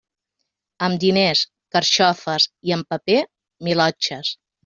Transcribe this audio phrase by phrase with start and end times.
[0.87, 1.43] Amb diners,
[1.75, 3.19] carxofes, i amb paper,
[3.69, 4.35] milotxes.